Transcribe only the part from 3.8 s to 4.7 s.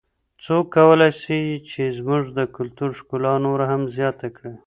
زیاته کړي؟